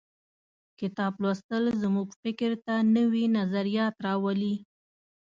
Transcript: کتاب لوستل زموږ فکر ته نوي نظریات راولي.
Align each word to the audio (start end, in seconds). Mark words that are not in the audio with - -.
کتاب 0.79 1.13
لوستل 1.21 1.63
زموږ 1.83 2.07
فکر 2.23 2.51
ته 2.65 2.75
نوي 2.95 3.25
نظریات 3.37 3.95
راولي. 4.05 4.55